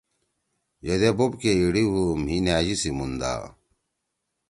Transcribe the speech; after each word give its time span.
یدے 0.87 1.09
بوب 1.17 1.31
کے 1.41 1.51
ایِڑی 1.59 1.83
ہُو 1.91 2.03
مھی 2.23 2.37
نھأژی 2.45 2.75
سی 2.81 2.89
موندا 2.97 3.31